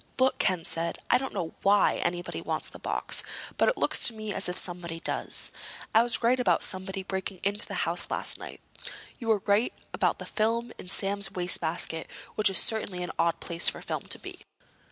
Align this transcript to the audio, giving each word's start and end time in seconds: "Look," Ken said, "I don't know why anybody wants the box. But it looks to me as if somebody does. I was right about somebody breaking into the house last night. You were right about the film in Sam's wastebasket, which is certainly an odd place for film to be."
"Look," 0.17 0.39
Ken 0.39 0.65
said, 0.65 0.97
"I 1.11 1.19
don't 1.19 1.31
know 1.31 1.53
why 1.61 1.97
anybody 1.97 2.41
wants 2.41 2.69
the 2.69 2.79
box. 2.79 3.23
But 3.57 3.69
it 3.69 3.77
looks 3.77 3.99
to 4.07 4.15
me 4.15 4.33
as 4.33 4.49
if 4.49 4.57
somebody 4.57 4.99
does. 4.99 5.51
I 5.93 6.01
was 6.01 6.23
right 6.23 6.39
about 6.39 6.63
somebody 6.63 7.03
breaking 7.03 7.39
into 7.43 7.67
the 7.67 7.75
house 7.85 8.09
last 8.09 8.39
night. 8.39 8.61
You 9.19 9.27
were 9.27 9.43
right 9.45 9.71
about 9.93 10.17
the 10.17 10.25
film 10.25 10.71
in 10.79 10.89
Sam's 10.89 11.29
wastebasket, 11.31 12.09
which 12.33 12.49
is 12.49 12.57
certainly 12.57 13.03
an 13.03 13.11
odd 13.19 13.39
place 13.39 13.69
for 13.69 13.79
film 13.83 14.07
to 14.07 14.17
be." 14.17 14.39